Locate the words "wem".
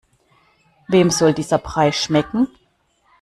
0.87-1.11